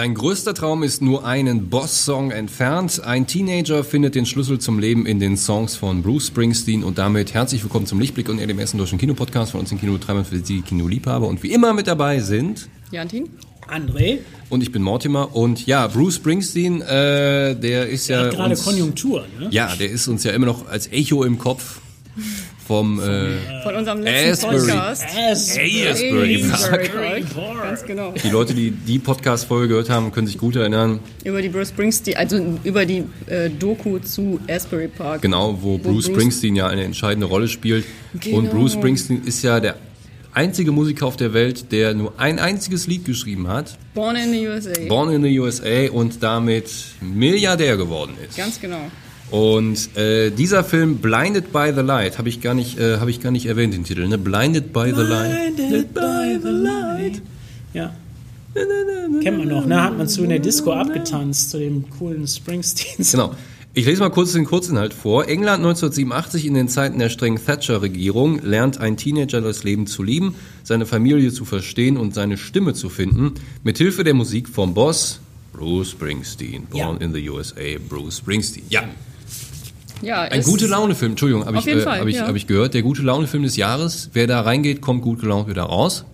Dein 0.00 0.14
größter 0.14 0.54
Traum 0.54 0.82
ist 0.82 1.02
nur 1.02 1.26
einen 1.26 1.68
Boss-Song 1.68 2.30
entfernt. 2.30 3.02
Ein 3.04 3.26
Teenager 3.26 3.84
findet 3.84 4.14
den 4.14 4.24
Schlüssel 4.24 4.58
zum 4.58 4.78
Leben 4.78 5.04
in 5.04 5.20
den 5.20 5.36
Songs 5.36 5.76
von 5.76 6.02
Bruce 6.02 6.28
Springsteen 6.28 6.84
und 6.84 6.96
damit 6.96 7.34
herzlich 7.34 7.62
willkommen 7.62 7.84
zum 7.84 8.00
Lichtblick 8.00 8.30
und 8.30 8.38
dem 8.38 8.58
ersten 8.58 8.78
deutschen 8.78 8.96
Kinopodcast 8.96 9.52
von 9.52 9.60
uns 9.60 9.70
in 9.72 9.78
Kino 9.78 9.98
Treiber 9.98 10.24
für 10.24 10.38
die 10.38 10.62
Kinoliebhaber. 10.62 11.28
Und 11.28 11.42
wie 11.42 11.52
immer 11.52 11.74
mit 11.74 11.86
dabei 11.86 12.20
sind 12.20 12.70
Jantin, 12.90 13.28
André. 13.72 14.18
Und 14.48 14.62
ich 14.62 14.72
bin 14.72 14.82
Mortimer. 14.82 15.34
Und 15.34 15.66
ja, 15.66 15.86
Bruce 15.86 16.16
Springsteen, 16.16 16.82
äh, 16.82 17.54
der 17.54 17.88
ist 17.88 18.08
ja. 18.08 18.22
Der 18.22 18.26
hat 18.30 18.36
gerade 18.36 18.56
Konjunktur, 18.56 19.24
ne? 19.38 19.48
Ja, 19.50 19.74
der 19.76 19.90
ist 19.90 20.08
uns 20.08 20.24
ja 20.24 20.32
immer 20.32 20.46
noch 20.46 20.68
als 20.68 20.90
Echo 20.92 21.24
im 21.24 21.38
Kopf 21.38 21.80
vom 22.66 23.00
äh, 23.00 23.62
von 23.64 23.74
unserem 23.74 24.00
letzten 24.02 24.46
Asbury. 24.46 24.58
Podcast. 24.70 25.04
Asbury. 25.04 25.88
Asbury 25.88 26.44
Asbury. 26.52 27.24
Ganz 27.62 27.84
genau. 27.84 28.14
Die 28.22 28.28
Leute, 28.30 28.54
die 28.54 28.70
die 28.70 28.98
Podcast-Folge 28.98 29.68
gehört 29.68 29.90
haben, 29.90 30.12
können 30.12 30.26
sich 30.28 30.38
gut 30.38 30.54
erinnern. 30.56 31.00
Über 31.24 31.42
die 31.42 31.48
Bruce 31.48 31.68
Springsteen, 31.70 32.16
also 32.16 32.58
über 32.62 32.84
die 32.86 33.04
äh, 33.26 33.50
Doku 33.50 33.98
zu 33.98 34.38
Asbury 34.48 34.88
Park. 34.88 35.22
Genau, 35.22 35.58
wo, 35.60 35.78
Bruce, 35.78 36.06
Bruce- 36.06 36.06
Springsteen 36.06 36.54
ja 36.56 36.68
eine 36.68 36.84
entscheidende 36.84 37.26
Rolle 37.26 37.48
spielt. 37.48 37.84
Genau. 38.20 38.38
Und 38.38 38.50
Bruce 38.50 38.74
Springsteen 38.74 39.22
ist 39.24 39.42
ja 39.42 39.58
der 39.60 39.76
einzige 40.32 40.72
Musiker 40.72 41.06
auf 41.06 41.16
der 41.16 41.32
Welt, 41.32 41.72
der 41.72 41.94
nur 41.94 42.12
ein 42.18 42.38
einziges 42.38 42.86
Lied 42.86 43.04
geschrieben 43.04 43.48
hat. 43.48 43.78
Born 43.94 44.16
in 44.16 44.32
the 44.32 44.46
USA. 44.46 44.80
Born 44.88 45.12
in 45.12 45.22
the 45.22 45.38
USA 45.40 45.90
und 45.92 46.22
damit 46.22 46.70
Milliardär 47.00 47.76
geworden 47.76 48.12
ist. 48.26 48.36
Ganz 48.36 48.60
genau. 48.60 48.90
Und 49.30 49.96
äh, 49.96 50.30
dieser 50.30 50.64
Film 50.64 50.96
Blinded 50.96 51.52
by 51.52 51.72
the 51.74 51.82
Light 51.82 52.18
habe 52.18 52.28
ich 52.28 52.40
gar 52.40 52.54
nicht 52.54 52.78
äh, 52.78 52.98
habe 52.98 53.10
ich 53.10 53.20
gar 53.20 53.30
nicht 53.30 53.46
erwähnt 53.46 53.74
den 53.74 53.84
Titel, 53.84 54.08
ne? 54.08 54.18
Blinded 54.18 54.72
by 54.72 54.92
the 54.94 55.02
Light. 55.02 55.56
Blinded 55.56 55.94
by 55.94 56.38
the 56.42 56.48
light. 56.48 57.22
Ja. 57.72 57.94
Kennt 59.22 59.38
man 59.38 59.46
noch, 59.46 59.66
ne? 59.66 59.80
Hat 59.80 59.96
man 59.96 60.08
zu 60.08 60.24
in 60.24 60.30
der 60.30 60.40
Disco 60.40 60.72
abgetanzt, 60.72 61.50
zu 61.50 61.58
dem 61.58 61.88
coolen 61.90 62.26
Springsteen. 62.26 63.06
Genau. 63.10 63.34
Ich 63.72 63.86
lese 63.86 64.00
mal 64.00 64.10
kurz 64.10 64.32
den 64.32 64.44
Kurzinhalt 64.46 64.92
vor. 64.92 65.28
England 65.28 65.58
1987 65.64 66.44
in 66.44 66.54
den 66.54 66.68
Zeiten 66.68 66.98
der 66.98 67.08
strengen 67.08 67.38
Thatcher-Regierung 67.44 68.40
lernt 68.42 68.78
ein 68.78 68.96
Teenager 68.96 69.40
das 69.40 69.62
Leben 69.62 69.86
zu 69.86 70.02
lieben, 70.02 70.34
seine 70.64 70.86
Familie 70.86 71.32
zu 71.32 71.44
verstehen 71.44 71.96
und 71.96 72.12
seine 72.12 72.36
Stimme 72.36 72.74
zu 72.74 72.88
finden, 72.88 73.34
mit 73.62 73.78
Hilfe 73.78 74.02
der 74.02 74.14
Musik 74.14 74.48
vom 74.48 74.74
Boss 74.74 75.20
Bruce 75.52 75.90
Springsteen. 75.90 76.66
Born 76.68 76.98
Ja. 76.98 77.06
in 77.06 77.14
the 77.14 77.30
USA, 77.30 77.60
Bruce 77.88 78.18
Springsteen. 78.18 78.64
Ja, 78.70 78.82
Ja, 80.02 80.22
ein 80.22 80.42
gute 80.42 80.66
Laune-Film. 80.66 81.12
Entschuldigung, 81.12 81.44
habe 81.44 81.58
ich, 81.58 81.66
äh, 81.66 81.80
Fall, 81.82 82.00
hab 82.00 82.06
ich, 82.08 82.16
ja. 82.16 82.26
hab 82.26 82.34
ich 82.34 82.46
gehört. 82.46 82.72
Der 82.74 82.80
gute 82.82 83.02
Laune-Film 83.02 83.42
des 83.42 83.56
Jahres. 83.56 84.08
Wer 84.14 84.26
da 84.26 84.40
reingeht, 84.40 84.80
kommt 84.80 85.02
gut 85.02 85.20
gelaunt 85.20 85.46
wieder 85.48 85.62
raus. 85.64 86.06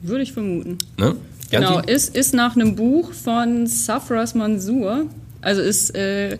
Würde 0.00 0.22
ich 0.22 0.32
vermuten. 0.32 0.78
Ne? 0.96 1.16
Genau, 1.50 1.80
ist, 1.80 2.16
ist 2.16 2.32
nach 2.34 2.54
einem 2.56 2.76
Buch 2.76 3.12
von 3.12 3.66
Safras 3.66 4.34
Mansour, 4.36 5.06
also 5.42 5.60
ist 5.60 5.94
äh, 5.94 6.38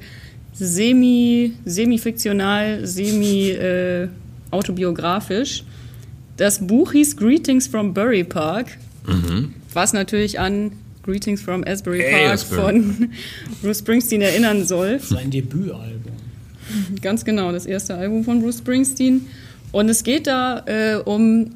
semi, 0.52 1.52
semi-fiktional, 1.64 2.86
semi-autobiografisch. 2.86 5.64
das 6.36 6.66
Buch 6.66 6.92
hieß 6.92 7.16
Greetings 7.16 7.66
from 7.66 7.94
Bury 7.94 8.24
Park, 8.24 8.66
was 9.72 9.92
natürlich 9.92 10.38
an 10.40 10.72
Greetings 11.02 11.42
from 11.42 11.64
Asbury 11.66 12.02
Park 12.10 12.32
Asbury. 12.34 12.60
von 12.60 13.10
Bruce 13.62 13.78
Springsteen 13.80 14.22
erinnern 14.22 14.64
soll. 14.64 15.00
Sein 15.00 15.30
Debütalbum. 15.30 16.12
Ganz 17.00 17.24
genau, 17.24 17.50
das 17.50 17.66
erste 17.66 17.96
Album 17.96 18.22
von 18.24 18.40
Bruce 18.40 18.58
Springsteen. 18.58 19.26
Und 19.72 19.88
es 19.88 20.04
geht 20.04 20.28
da 20.28 20.62
äh, 20.66 21.00
um, 21.04 21.50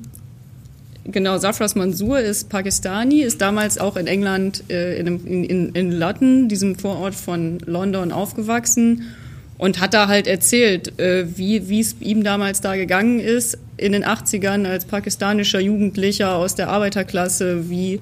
genau, 1.10 1.38
Safras 1.38 1.74
Mansour 1.74 2.20
ist 2.20 2.48
Pakistani, 2.48 3.22
ist 3.22 3.40
damals 3.40 3.78
auch 3.78 3.96
in 3.96 4.06
England, 4.06 4.64
äh, 4.70 4.98
in, 4.98 5.06
einem- 5.06 5.26
in, 5.26 5.44
in, 5.74 5.92
in 5.92 6.48
diesem 6.48 6.76
Vorort 6.76 7.14
von 7.14 7.58
London, 7.66 8.12
aufgewachsen 8.12 9.02
und 9.58 9.80
hat 9.80 9.94
da 9.94 10.08
halt 10.08 10.26
erzählt, 10.26 10.98
äh, 10.98 11.26
wie 11.36 11.80
es 11.80 11.96
ihm 12.00 12.22
damals 12.24 12.60
da 12.60 12.76
gegangen 12.76 13.20
ist 13.20 13.58
in 13.76 13.92
den 13.92 14.04
80ern 14.04 14.66
als 14.66 14.84
pakistanischer 14.84 15.60
Jugendlicher 15.60 16.34
aus 16.36 16.54
der 16.54 16.68
Arbeiterklasse, 16.68 17.68
wie 17.70 18.00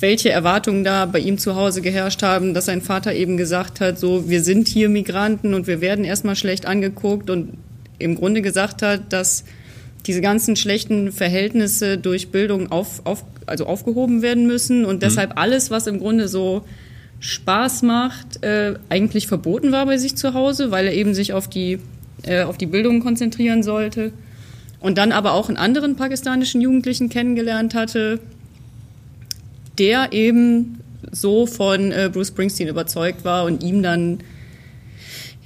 welche 0.00 0.30
Erwartungen 0.30 0.82
da 0.82 1.04
bei 1.04 1.18
ihm 1.18 1.36
zu 1.36 1.56
Hause 1.56 1.82
geherrscht 1.82 2.22
haben, 2.22 2.54
dass 2.54 2.64
sein 2.66 2.80
Vater 2.80 3.12
eben 3.14 3.36
gesagt 3.36 3.80
hat, 3.80 3.98
so, 3.98 4.28
wir 4.30 4.42
sind 4.42 4.66
hier 4.66 4.88
Migranten 4.88 5.52
und 5.52 5.66
wir 5.66 5.82
werden 5.82 6.06
erstmal 6.06 6.36
schlecht 6.36 6.64
angeguckt 6.64 7.28
und 7.28 7.52
im 7.98 8.14
Grunde 8.14 8.40
gesagt 8.40 8.80
hat, 8.80 9.12
dass 9.12 9.44
diese 10.02 10.20
ganzen 10.20 10.56
schlechten 10.56 11.12
Verhältnisse 11.12 11.98
durch 11.98 12.30
Bildung 12.30 12.70
auf, 12.72 13.02
auf, 13.04 13.24
also 13.46 13.66
aufgehoben 13.66 14.22
werden 14.22 14.46
müssen 14.46 14.84
und 14.84 15.02
deshalb 15.02 15.38
alles, 15.38 15.70
was 15.70 15.86
im 15.86 15.98
Grunde 15.98 16.28
so 16.28 16.64
Spaß 17.20 17.82
macht, 17.82 18.42
äh, 18.42 18.74
eigentlich 18.88 19.26
verboten 19.26 19.72
war 19.72 19.86
bei 19.86 19.98
sich 19.98 20.16
zu 20.16 20.32
Hause, 20.34 20.70
weil 20.70 20.86
er 20.86 20.94
eben 20.94 21.14
sich 21.14 21.32
auf 21.34 21.48
die, 21.48 21.78
äh, 22.24 22.42
auf 22.42 22.56
die 22.56 22.66
Bildung 22.66 23.00
konzentrieren 23.00 23.62
sollte. 23.62 24.12
Und 24.80 24.96
dann 24.96 25.12
aber 25.12 25.34
auch 25.34 25.48
einen 25.48 25.58
anderen 25.58 25.96
pakistanischen 25.96 26.62
Jugendlichen 26.62 27.10
kennengelernt 27.10 27.74
hatte, 27.74 28.18
der 29.78 30.14
eben 30.14 30.80
so 31.12 31.46
von 31.46 31.92
äh, 31.92 32.08
Bruce 32.10 32.28
Springsteen 32.28 32.68
überzeugt 32.68 33.24
war 33.24 33.44
und 33.44 33.62
ihm 33.62 33.82
dann 33.82 34.20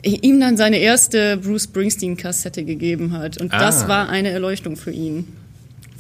ihm 0.05 0.41
dann 0.41 0.57
seine 0.57 0.79
erste 0.79 1.37
Bruce 1.39 1.65
Springsteen 1.65 2.17
Kassette 2.17 2.65
gegeben 2.65 3.13
hat 3.13 3.41
und 3.41 3.53
Ah. 3.53 3.59
das 3.61 3.89
war 3.89 4.09
eine 4.09 4.31
Erleuchtung 4.31 4.77
für 4.77 4.91
ihn. 4.91 5.27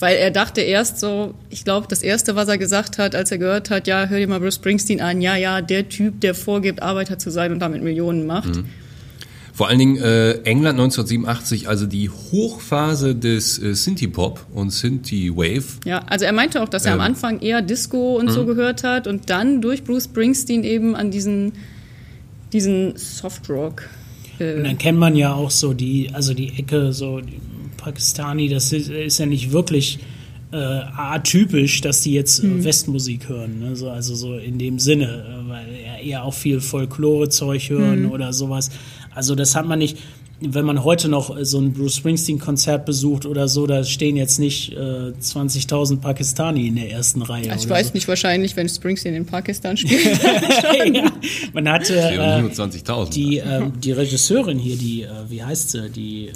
Weil 0.00 0.16
er 0.16 0.31
dachte 0.32 0.60
erst 0.60 0.98
so, 0.98 1.34
ich 1.50 1.65
glaube, 1.65 1.87
das 1.88 2.03
erste, 2.03 2.34
was 2.34 2.48
er 2.48 2.59
gesagt 2.59 2.98
hat, 2.98 3.14
als 3.14 3.31
er 3.31 3.38
gehört 3.38 3.70
hat, 3.70 3.87
ja, 3.87 4.06
hör 4.06 4.19
dir 4.19 4.26
mal 4.28 4.41
Bruce 4.41 4.56
Springsteen 4.56 5.00
an, 5.00 5.20
ja, 5.20 5.37
ja, 5.37 5.60
der 5.62 5.88
Typ, 5.88 6.20
der 6.20 6.34
vorgibt, 6.34 6.82
Arbeiter 6.82 7.19
zu 7.19 7.31
sein 7.31 7.53
und 7.53 7.60
damit 7.60 7.82
Millionen 7.82 8.26
macht. 8.26 8.60
Vor 9.53 9.69
allen 9.69 9.78
Dingen 9.78 9.97
äh, 9.98 10.32
England 10.43 10.81
1987, 10.81 11.69
also 11.69 11.87
die 11.87 12.10
Hochphase 12.10 13.14
des 13.14 13.56
äh, 13.62 13.72
Synthie-Pop 13.75 14.44
und 14.53 14.70
Synthie-Wave. 14.70 15.62
Ja, 15.84 16.00
also 16.09 16.25
er 16.25 16.32
meinte 16.32 16.60
auch, 16.60 16.69
dass 16.69 16.87
er 16.87 16.93
am 16.94 16.98
Ähm. 16.98 17.04
Anfang 17.06 17.41
eher 17.41 17.62
Disco 17.62 18.16
und 18.19 18.26
Mhm. 18.26 18.31
so 18.31 18.47
gehört 18.47 18.82
hat 18.82 19.06
und 19.06 19.31
dann 19.31 19.60
durch 19.62 19.84
Bruce 19.84 20.04
Springsteen 20.06 20.64
eben 20.64 20.97
an 20.97 21.12
diesen, 21.12 21.53
diesen 22.54 22.97
Softrock. 22.97 23.88
Äh, 24.38 24.54
Und 24.54 24.65
dann 24.65 24.78
kennt 24.78 24.98
man 24.98 25.15
ja 25.16 25.34
auch 25.34 25.50
so 25.50 25.75
die, 25.75 26.10
also 26.12 26.32
die 26.32 26.59
Ecke, 26.59 26.92
so 26.92 27.20
die 27.20 27.41
Pakistani, 27.76 28.48
das 28.48 28.72
ist, 28.72 28.88
ist 28.88 29.19
ja 29.19 29.26
nicht 29.26 29.53
wirklich 29.53 29.98
äh, 30.53 30.56
atypisch, 30.56 31.81
dass 31.81 32.03
die 32.03 32.14
jetzt 32.14 32.43
äh, 32.43 32.64
Westmusik 32.64 33.28
hören. 33.28 33.60
Ne? 33.60 33.76
So, 33.76 33.91
also 33.91 34.14
so 34.14 34.38
in 34.38 34.59
dem 34.59 34.78
Sinne, 34.78 35.06
äh, 35.06 35.48
weil 35.48 35.66
ja 35.84 35.98
eher 36.03 36.25
auch 36.25 36.34
viel 36.34 36.60
Folklore-Zeug 36.60 37.69
hören 37.69 38.06
oder 38.06 38.32
sowas. 38.32 38.70
Also 39.14 39.34
das 39.34 39.54
hat 39.54 39.66
man 39.66 39.78
nicht. 39.78 39.98
Wenn 40.40 40.64
man 40.64 40.84
heute 40.84 41.08
noch 41.08 41.36
äh, 41.36 41.44
so 41.44 41.58
ein 41.60 41.72
Bruce 41.72 41.96
Springsteen-Konzert 41.96 42.84
besucht 42.84 43.24
oder 43.24 43.48
so, 43.48 43.66
da 43.66 43.84
stehen 43.84 44.16
jetzt 44.16 44.38
nicht 44.38 44.72
äh, 44.72 44.76
20.000 44.76 46.00
Pakistani 46.00 46.66
in 46.66 46.76
der 46.76 46.90
ersten 46.90 47.22
Reihe. 47.22 47.54
ich 47.54 47.66
oder 47.66 47.70
weiß 47.76 47.88
so. 47.88 47.92
nicht, 47.94 48.08
wahrscheinlich, 48.08 48.56
wenn 48.56 48.68
Springsteen 48.68 49.14
in 49.14 49.26
Pakistan 49.26 49.76
spielt. 49.78 50.04
ja, 50.22 51.12
man 51.52 51.68
hatte 51.68 51.96
äh, 51.96 52.40
nur 52.40 52.50
20.000. 52.50 53.10
die, 53.10 53.38
ähm, 53.38 53.72
die 53.80 53.92
Regisseurin 53.92 54.58
hier, 54.58 54.76
die, 54.76 55.02
äh, 55.02 55.08
wie 55.28 55.42
heißt 55.42 55.70
sie, 55.70 55.88
die 55.90 56.26
äh, 56.28 56.32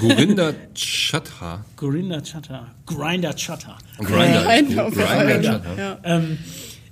Gorinda 0.00 0.52
Chhatha. 0.74 1.64
Gorinda 1.76 2.20
Chatter, 2.20 2.68
Grinder 2.86 3.34
Chatter. 3.34 3.76
Grinder. 3.98 4.44
Grinder 4.44 5.42
ja. 5.42 5.58
Chhatha. 5.58 5.76
ja. 5.76 5.98
Ähm, 6.04 6.38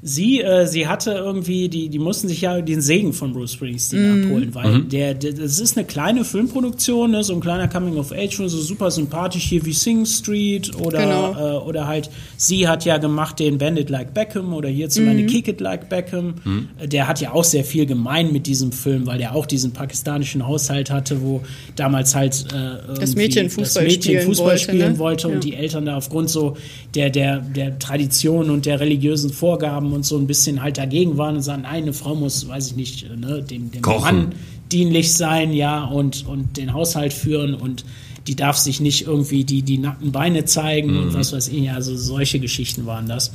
sie, 0.01 0.41
äh, 0.43 0.67
sie 0.67 0.87
hatte 0.87 1.11
irgendwie, 1.13 1.69
die, 1.69 1.89
die 1.89 1.99
mussten 1.99 2.29
sich 2.29 2.41
ja 2.43 2.61
den 2.61 2.81
Segen 2.81 3.13
von 3.13 3.33
Bruce 3.33 3.53
Springsteen 3.55 4.25
abholen, 4.25 4.55
weil 4.55 4.83
der, 4.83 5.15
der, 5.15 5.33
das 5.33 5.59
ist 5.59 5.77
eine 5.77 5.87
kleine 5.87 6.25
Filmproduktion, 6.25 7.11
ne, 7.11 7.25
so 7.25 7.35
ein 7.35 7.41
kleiner 7.41 7.67
Coming 7.69 7.97
of 7.97 8.13
Age, 8.13 8.37
so 8.37 8.49
super 8.49 8.91
sympathisch 8.91 9.45
hier 9.45 9.65
wie 9.65 9.73
Sing 9.73 10.07
Street 10.07 10.73
oder, 10.81 11.03
Genau. 11.03 11.33
äh, 11.33 11.59
oder 11.69 11.87
halt, 11.89 12.11
sie 12.37 12.69
hat 12.69 12.85
ja 12.85 12.99
gemacht 12.99 13.39
den 13.41 13.59
Bandit 13.59 13.91
Like 13.91 14.15
Beckham 14.15 14.53
oder 14.55 14.69
hierzulande 14.69 15.27
Kick 15.27 15.49
It 15.49 15.61
Like 15.61 15.89
Beckham. 15.89 16.35
Äh, 16.79 16.87
Der 16.87 17.09
hat 17.09 17.21
ja 17.21 17.33
auch 17.33 17.45
sehr 17.45 17.65
viel 17.65 17.85
gemein 17.87 18.33
mit 18.33 18.47
diesem 18.47 18.71
Film, 18.73 19.07
weil 19.07 19.19
der 19.19 19.35
auch 19.35 19.47
diesen 19.47 19.73
pakistanischen 19.73 20.47
Haushalt 20.47 20.91
hatte, 20.91 21.23
wo 21.23 21.43
damals 21.77 22.15
halt 22.15 22.47
äh, 22.53 22.57
irgendwie 22.89 23.15
Mädchen 23.17 23.51
Fußball 23.51 23.85
das 23.85 23.93
Mädchen 23.95 24.03
spielen 24.13 24.27
Fußball 24.27 24.47
wollte, 24.51 24.63
spielen 24.63 24.93
ne? 24.93 24.99
wollte 24.99 25.27
und 25.29 25.35
Ja. 25.35 25.41
die 25.41 25.55
Eltern 25.55 25.87
da 25.87 25.97
aufgrund 25.97 26.31
so 26.31 26.57
der, 26.95 27.11
der, 27.11 27.39
der 27.41 27.79
Tradition 27.81 28.51
und 28.51 28.65
der 28.67 28.79
religiösen 28.81 29.31
Vorgaben 29.33 29.88
und 29.93 30.05
so 30.05 30.17
ein 30.17 30.27
bisschen 30.27 30.63
halt 30.63 30.79
dagegen 30.79 31.17
waren 31.17 31.37
und 31.37 31.43
sagen, 31.43 31.63
nein, 31.63 31.83
eine 31.83 31.93
Frau 31.93 32.15
muss, 32.15 32.49
weiß 32.49 32.69
ich 32.69 32.77
nicht, 32.77 33.17
ne, 33.17 33.43
dem, 33.43 33.71
dem 33.71 33.83
Kochen. 33.83 34.17
Mann 34.17 34.33
dienlich 34.73 35.15
sein, 35.15 35.53
ja, 35.53 35.85
und, 35.85 36.27
und 36.27 36.57
den 36.57 36.73
Haushalt 36.73 37.13
führen 37.13 37.55
und 37.55 37.85
die 38.27 38.35
darf 38.35 38.59
sich 38.59 38.81
nicht 38.81 39.07
irgendwie 39.07 39.45
die, 39.45 39.63
die 39.63 39.79
nackten 39.79 40.13
Beine 40.13 40.45
zeigen 40.45 40.99
und 40.99 41.15
was 41.15 41.33
weiß 41.33 41.49
ich, 41.49 41.71
also 41.71 41.97
solche 41.97 42.41
Geschichten 42.41 42.85
waren 42.85 43.09
das. 43.09 43.33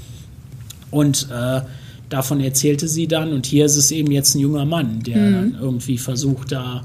Und 0.91 1.27
äh, 1.31 1.61
davon 2.09 2.39
erzählte 2.39 2.87
sie 2.87 3.07
dann 3.07 3.33
und 3.33 3.47
hier 3.47 3.65
ist 3.65 3.75
es 3.75 3.89
eben 3.89 4.11
jetzt 4.11 4.35
ein 4.35 4.39
junger 4.39 4.65
Mann, 4.65 5.01
der 5.01 5.31
dann 5.31 5.57
irgendwie 5.59 5.97
versucht 5.97 6.51
da 6.51 6.83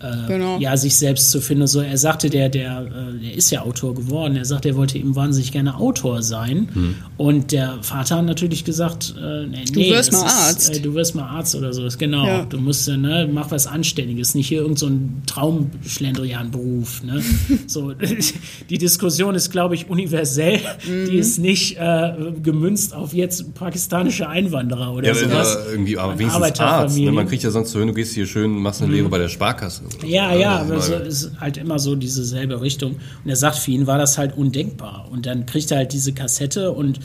äh, 0.00 0.26
Genau. 0.28 0.58
ja, 0.58 0.76
sich 0.76 0.96
selbst 0.96 1.30
zu 1.30 1.40
finden. 1.40 1.66
So, 1.66 1.80
er 1.80 1.96
sagte, 1.98 2.30
der, 2.30 2.48
der, 2.48 2.86
äh, 2.86 3.18
der 3.22 3.34
ist 3.34 3.50
ja 3.50 3.62
Autor 3.62 3.94
geworden. 3.94 4.36
Er 4.36 4.44
sagte, 4.44 4.70
er 4.70 4.76
wollte 4.76 4.98
eben 4.98 5.14
wahnsinnig 5.16 5.52
gerne 5.52 5.76
Autor 5.76 6.22
sein. 6.22 6.96
Und 7.16 7.52
der 7.52 7.78
Vater 7.82 8.16
hat 8.16 8.24
natürlich 8.26 8.64
gesagt, 8.64 9.14
äh, 9.20 9.46
nee, 9.46 9.64
Du 9.72 9.80
wirst 9.80 10.12
mal 10.12 10.26
ist, 10.26 10.32
Arzt. 10.34 10.76
Äh, 10.76 10.80
du 10.80 10.94
wirst 10.94 11.14
mal 11.14 11.28
Arzt 11.28 11.54
oder 11.54 11.72
so. 11.72 11.86
Genau. 11.98 12.26
Ja. 12.26 12.44
Du 12.44 12.58
musst, 12.58 12.88
äh, 12.88 12.96
ne, 12.96 13.28
mach 13.32 13.50
was 13.50 13.66
Anständiges, 13.66 14.34
nicht 14.34 14.48
hier 14.48 14.60
irgendein 14.60 14.76
so 14.80 14.86
ein 14.86 15.22
Traumschlendrian-Beruf. 15.26 17.02
Ne? 17.02 17.22
so, 17.66 17.92
die 18.70 18.78
Diskussion 18.78 19.34
ist, 19.34 19.50
glaube 19.50 19.74
ich, 19.74 19.88
universell. 19.90 20.60
Mhm. 20.86 21.06
Die 21.10 21.16
ist 21.16 21.38
nicht 21.38 21.76
äh, 21.78 22.12
gemünzt 22.42 22.94
auf 22.94 23.12
jetzt 23.12 23.54
pakistanische 23.54 24.28
Einwanderer 24.28 24.92
oder 24.92 25.06
Ja, 25.06 25.12
aber 25.12 25.20
sowas. 25.30 25.54
immer 25.56 25.72
irgendwie, 25.72 25.98
aber 25.98 26.18
wenigstens 26.18 26.60
Arzt. 26.60 26.98
Ne? 26.98 27.12
Man 27.12 27.26
kriegt 27.28 27.42
ja 27.42 27.50
sonst 27.50 27.70
zu 27.70 27.78
hören, 27.78 27.88
du 27.88 27.94
gehst 27.94 28.14
hier 28.14 28.26
schön, 28.26 28.50
machst 28.50 28.82
eine 28.82 28.92
Lehre 28.92 29.08
bei 29.08 29.18
der 29.18 29.28
Sparkasse. 29.28 29.82
Oder 29.98 30.02
so. 30.02 30.06
Ja, 30.06 30.34
ja, 30.34 30.58
Also, 30.58 30.74
aber 30.94 31.00
mal- 31.02 31.06
ist 31.08 31.30
halt 31.40 31.56
immer 31.56 31.78
so 31.78 31.94
diese 31.96 32.24
selbe 32.24 32.60
Richtung. 32.60 32.92
Und 33.24 33.30
er 33.30 33.36
sagt, 33.36 33.56
für 33.58 33.70
ihn 33.70 33.86
war 33.86 33.98
das 33.98 34.18
halt 34.18 34.36
undenkbar. 34.36 35.08
Und 35.10 35.26
dann 35.26 35.46
kriegt 35.46 35.70
er 35.70 35.78
halt 35.78 35.92
diese 35.92 36.12
Kassette 36.12 36.72
und 36.72 37.00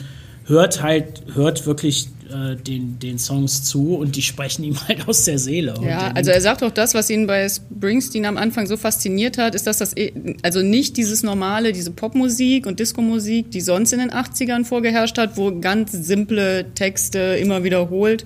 hört 0.46 0.80
halt, 0.82 1.22
hört 1.34 1.66
wirklich 1.66 2.08
äh, 2.30 2.54
den, 2.56 2.98
den 3.00 3.18
Songs 3.18 3.64
zu 3.64 3.96
und 3.96 4.14
die 4.16 4.22
sprechen 4.22 4.62
ihm 4.64 4.76
halt 4.88 5.08
aus 5.08 5.24
der 5.24 5.38
Seele. 5.38 5.74
Ja, 5.82 6.12
also 6.14 6.30
er 6.30 6.40
sagt 6.40 6.62
auch 6.62 6.70
das, 6.70 6.94
was 6.94 7.10
ihn 7.10 7.26
bei 7.26 7.48
Springsteen 7.48 8.24
am 8.26 8.36
Anfang 8.36 8.66
so 8.66 8.76
fasziniert 8.76 9.38
hat, 9.38 9.54
ist, 9.56 9.66
dass 9.66 9.78
das 9.78 9.96
eh- 9.96 10.12
also 10.42 10.62
nicht 10.62 10.96
dieses 10.96 11.22
normale, 11.24 11.72
diese 11.72 11.90
Popmusik 11.90 12.66
und 12.66 12.78
Diskomusik, 12.80 13.50
die 13.50 13.60
sonst 13.60 13.92
in 13.92 13.98
den 13.98 14.10
80ern 14.12 14.64
vorgeherrscht 14.64 15.18
hat, 15.18 15.36
wo 15.36 15.58
ganz 15.60 15.90
simple 15.92 16.66
Texte 16.74 17.18
immer 17.40 17.64
wiederholt, 17.64 18.24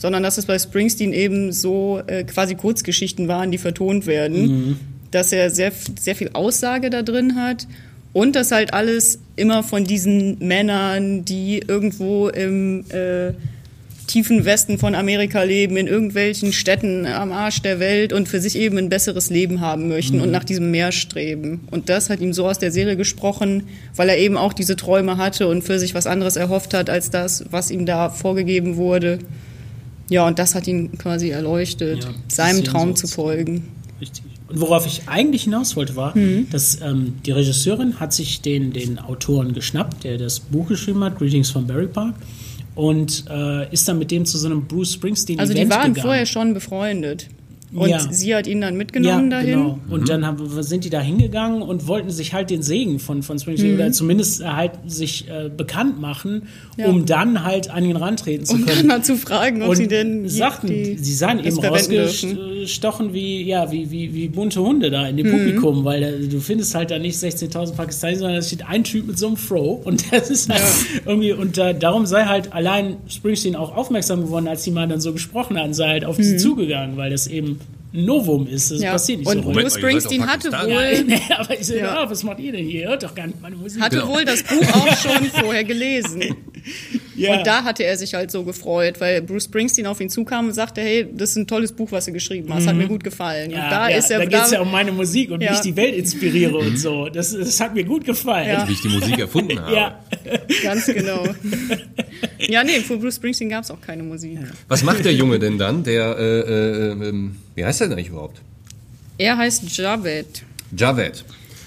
sondern 0.00 0.22
dass 0.22 0.38
es 0.38 0.46
bei 0.46 0.58
Springsteen 0.58 1.12
eben 1.12 1.52
so 1.52 2.00
äh, 2.06 2.24
quasi 2.24 2.54
Kurzgeschichten 2.54 3.28
waren, 3.28 3.50
die 3.50 3.58
vertont 3.58 4.06
werden, 4.06 4.78
dass 5.10 5.30
er 5.30 5.50
sehr, 5.50 5.72
sehr 5.98 6.16
viel 6.16 6.30
Aussage 6.32 6.88
da 6.88 7.02
drin 7.02 7.36
hat 7.36 7.66
und 8.14 8.34
dass 8.34 8.50
halt 8.50 8.72
alles 8.72 9.18
immer 9.36 9.62
von 9.62 9.84
diesen 9.84 10.38
Männern, 10.38 11.24
die 11.26 11.62
irgendwo 11.66 12.28
im 12.28 12.84
äh, 12.90 13.32
tiefen 14.06 14.44
Westen 14.44 14.78
von 14.78 14.94
Amerika 14.94 15.42
leben, 15.42 15.76
in 15.76 15.86
irgendwelchen 15.86 16.52
Städten 16.52 17.06
am 17.06 17.30
Arsch 17.30 17.60
der 17.60 17.78
Welt 17.78 18.12
und 18.14 18.26
für 18.26 18.40
sich 18.40 18.56
eben 18.56 18.78
ein 18.78 18.88
besseres 18.88 19.28
Leben 19.30 19.60
haben 19.60 19.88
möchten 19.88 20.20
und 20.20 20.30
nach 20.30 20.44
diesem 20.44 20.70
Meer 20.70 20.92
streben. 20.92 21.60
Und 21.70 21.90
das 21.90 22.08
hat 22.10 22.20
ihm 22.20 22.32
so 22.32 22.48
aus 22.48 22.58
der 22.58 22.72
Seele 22.72 22.96
gesprochen, 22.96 23.64
weil 23.94 24.08
er 24.08 24.18
eben 24.18 24.36
auch 24.36 24.54
diese 24.54 24.76
Träume 24.76 25.18
hatte 25.18 25.46
und 25.46 25.62
für 25.62 25.78
sich 25.78 25.94
was 25.94 26.06
anderes 26.06 26.36
erhofft 26.36 26.72
hat 26.72 26.88
als 26.88 27.10
das, 27.10 27.44
was 27.50 27.70
ihm 27.70 27.86
da 27.86 28.08
vorgegeben 28.08 28.76
wurde. 28.76 29.20
Ja, 30.10 30.26
und 30.26 30.38
das 30.38 30.54
hat 30.54 30.66
ihn 30.66 30.98
quasi 30.98 31.30
erleuchtet, 31.30 32.04
Ja, 32.04 32.10
seinem 32.28 32.62
Traum 32.64 32.90
so. 32.90 33.06
zu 33.06 33.06
folgen. 33.06 33.68
Richtig. 34.00 34.24
Und 34.48 34.60
worauf 34.60 34.84
ich 34.84 35.02
eigentlich 35.06 35.44
hinaus 35.44 35.76
wollte, 35.76 35.94
war, 35.96 36.16
Mhm. 36.18 36.48
dass 36.50 36.80
ähm, 36.82 37.14
die 37.24 37.30
Regisseurin 37.30 38.00
hat 38.00 38.12
sich 38.12 38.40
den, 38.42 38.72
den 38.72 38.98
Autoren 38.98 39.54
geschnappt, 39.54 40.04
der 40.04 40.18
das 40.18 40.40
Buch 40.40 40.66
geschrieben 40.68 41.02
hat, 41.04 41.18
Greetings 41.18 41.50
from 41.50 41.66
Berry 41.66 41.86
Park, 41.86 42.14
und 42.74 43.24
äh, 43.30 43.72
ist 43.72 43.86
dann 43.88 43.98
mit 43.98 44.10
dem 44.10 44.24
zu 44.24 44.36
so 44.38 44.46
einem 44.46 44.64
Bruce 44.66 44.94
Springsteen-Event 44.94 45.40
Also 45.50 45.54
die 45.64 45.70
waren 45.70 45.88
gegangen. 45.94 46.02
vorher 46.06 46.26
schon 46.26 46.54
befreundet. 46.54 47.28
Und 47.72 47.88
Ja. 47.88 48.00
sie 48.10 48.34
hat 48.34 48.46
ihn 48.48 48.60
dann 48.60 48.76
mitgenommen 48.76 49.30
dahin. 49.30 49.50
Genau. 49.60 49.78
Und 49.90 50.08
dann 50.08 50.26
haben, 50.26 50.62
sind 50.62 50.84
die 50.84 50.90
da 50.90 51.00
hingegangen 51.00 51.62
und 51.62 51.86
wollten 51.86 52.10
sich 52.10 52.32
halt 52.32 52.50
den 52.50 52.62
Segen 52.62 52.98
von, 52.98 53.22
von 53.22 53.38
Springsteen 53.38 53.74
oder 53.76 53.92
zumindest 53.92 54.44
halt 54.44 54.72
sich 54.88 55.28
äh, 55.28 55.48
bekannt 55.56 56.00
machen, 56.00 56.48
Ja. 56.76 56.86
um 56.88 57.06
dann 57.06 57.44
halt 57.44 57.70
an 57.70 57.84
ihn 57.84 57.94
rantreten 57.96 58.44
zu 58.44 58.54
Um 58.54 58.66
können. 58.66 58.78
dann 58.78 58.86
mal 58.88 59.02
zu 59.04 59.16
fragen, 59.16 59.62
ob 59.62 59.68
und 59.70 59.76
sie 59.76 59.86
denn 59.86 60.28
sagten, 60.28 60.66
die, 60.66 60.96
sie 60.98 61.14
sahen 61.14 61.44
eben 61.44 61.58
rausgestochen 61.58 63.12
wie, 63.14 63.42
ja, 63.44 63.70
wie, 63.70 63.90
wie, 63.90 64.14
wie 64.14 64.28
bunte 64.28 64.60
Hunde 64.60 64.90
da 64.90 65.06
in 65.08 65.16
dem 65.16 65.26
Mhm. 65.26 65.30
Publikum, 65.30 65.84
weil 65.84 66.02
äh, 66.02 66.26
du 66.28 66.40
findest 66.40 66.74
halt 66.74 66.90
da 66.90 66.98
nicht 66.98 67.16
16.000 67.16 67.74
Pakistanis, 67.74 68.18
sondern 68.18 68.36
da 68.36 68.42
steht 68.42 68.66
ein 68.68 68.82
Typ 68.84 69.06
mit 69.06 69.18
so 69.18 69.28
einem 69.28 69.36
Fro 69.36 69.80
und 69.84 70.04
das 70.12 70.28
ist 70.30 70.48
halt 70.50 70.62
irgendwie, 71.06 71.32
und 71.32 71.56
äh, 71.58 71.74
darum 71.78 72.06
sei 72.06 72.24
halt 72.24 72.52
allein 72.52 72.96
Springsteen 73.08 73.54
auch 73.54 73.76
aufmerksam 73.76 74.22
geworden, 74.22 74.48
als 74.48 74.64
die 74.64 74.70
mal 74.72 74.88
dann 74.88 75.00
so 75.00 75.12
gesprochen 75.12 75.56
hatten, 75.58 75.74
sei 75.74 75.88
halt 75.88 76.04
auf 76.04 76.16
sie 76.16 76.36
zugegangen, 76.36 76.96
weil 76.96 77.10
das 77.10 77.26
eben 77.28 77.59
Novum 77.92 78.46
ist, 78.46 78.70
das 78.70 78.78
Mhm. 78.78 78.84
Ja. 78.84 78.92
passiert 78.92 79.18
nicht 79.20 79.28
Und 79.28 79.36
so 79.38 79.42
Moment 79.42 79.62
Bruce 79.66 79.74
Springsteen 79.78 80.26
hatte 80.26 80.52
wohl 80.52 81.04
Nee, 81.06 81.20
aber 81.36 81.58
ich 81.58 81.66
so, 81.66 81.74
Ja. 81.74 82.02
ja. 82.04 82.10
was 82.10 82.22
macht 82.22 82.38
ihr 82.38 82.52
denn 82.52 82.64
hier? 82.64 82.82
Ihr 82.82 82.88
hört 82.88 83.02
doch 83.02 83.14
gar 83.14 83.26
nicht 83.26 83.40
meine 83.40 83.56
Musik. 83.56 83.82
hatte 83.82 83.96
Genau. 83.96 84.08
wohl 84.14 84.24
das 84.24 84.42
Buch 84.44 84.62
auch 84.74 84.96
schon 84.96 85.24
vorher 85.26 85.64
gelesen. 85.64 86.22
ja. 87.16 87.36
Und 87.38 87.46
da 87.46 87.64
hatte 87.64 87.82
er 87.84 87.96
sich 87.96 88.14
halt 88.14 88.30
so 88.30 88.44
gefreut, 88.44 89.00
weil 89.00 89.22
Bruce 89.22 89.44
Springsteen 89.44 89.86
auf 89.86 90.00
ihn 90.00 90.08
zukam 90.08 90.46
und 90.46 90.52
sagte, 90.54 90.80
hey, 90.82 91.06
das 91.12 91.30
ist 91.30 91.36
ein 91.36 91.46
tolles 91.46 91.72
Buch, 91.72 91.90
was 91.90 92.04
du 92.04 92.12
geschrieben 92.12 92.52
hast, 92.54 92.66
hat 92.68 92.76
mir 92.76 92.86
gut 92.86 93.02
gefallen. 93.02 93.50
Mhm. 93.50 93.56
ja, 93.56 93.64
und 93.64 93.70
da 93.72 93.88
ja, 93.88 93.96
ist 93.96 94.10
er 94.10 94.18
da 94.20 94.24
geht 94.26 94.40
es 94.44 94.50
ja 94.52 94.60
um 94.60 94.70
meine 94.70 94.92
Musik 94.92 95.30
und 95.30 95.40
wie 95.40 95.46
ich 95.46 95.60
die 95.60 95.74
Welt 95.76 95.94
inspiriere 95.96 96.56
und 96.58 96.78
so. 96.78 97.08
Das, 97.08 97.32
das 97.32 97.58
hat 97.60 97.74
mir 97.74 97.84
gut 97.84 98.04
gefallen. 98.04 98.48
Ja. 98.48 98.68
Wie 98.68 98.72
ich 98.72 98.82
die 98.82 98.88
Musik 98.88 99.18
erfunden 99.18 99.58
habe. 99.62 99.74
Ja. 99.74 99.98
ganz 100.62 100.86
genau. 100.86 101.24
ja, 102.38 102.62
nee, 102.64 102.80
für 102.80 102.96
Bruce 102.96 103.16
Springsteen 103.16 103.48
gab 103.48 103.64
es 103.64 103.70
auch 103.70 103.80
keine 103.80 104.02
Musik. 104.02 104.38
Was 104.68 104.82
macht 104.82 105.04
der 105.04 105.14
Junge 105.14 105.38
denn 105.38 105.58
dann? 105.58 105.82
Der, 105.84 106.16
äh, 106.18 106.40
äh, 106.40 107.08
ähm, 107.08 107.36
wie 107.54 107.64
heißt 107.64 107.80
der 107.80 107.88
denn 107.88 107.98
eigentlich 107.98 108.10
überhaupt? 108.10 108.40
Er 109.18 109.36
heißt 109.36 109.76
Javed. 109.76 110.42
Javed. 110.76 111.24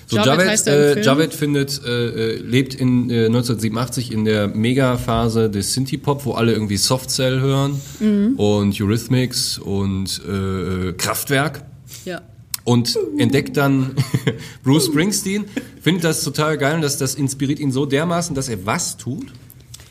So, 0.08 0.18
Javed 0.18 0.46
Javed, 0.46 0.68
er 0.68 0.98
äh. 0.98 1.02
Javed 1.02 1.34
findet, 1.34 1.82
äh, 1.86 2.08
äh, 2.08 2.36
lebt 2.38 2.76
in 2.76 3.10
äh, 3.10 3.26
1987 3.28 4.12
in 4.12 4.26
der 4.26 4.48
Mega-Phase 4.48 5.50
des 5.50 5.74
Synthie-Pop, 5.74 6.26
wo 6.26 6.34
alle 6.34 6.52
irgendwie 6.54 6.78
Soft 6.78 7.10
Cell 7.10 7.40
hören 7.40 7.80
Mhm. 8.00 8.34
und 8.38 8.80
Eurythmics 8.80 9.58
und 9.60 10.22
äh, 10.28 10.90
äh, 10.90 10.94
Kraftwerk. 10.94 11.64
Ja. 12.06 12.22
und 12.66 12.98
entdeckt 13.18 13.56
dann 13.58 13.92
Bruce 14.64 14.86
Springsteen, 14.88 15.46
findet 15.82 16.04
das 16.06 16.24
total 16.24 16.58
geil 16.58 16.76
und 16.76 16.82
das, 16.82 16.98
das 16.98 17.16
inspiriert 17.16 17.60
ihn 17.60 17.72
so 17.72 17.86
dermaßen, 17.86 18.36
dass 18.36 18.50
er 18.50 18.66
was 18.66 18.98
tut? 18.98 19.28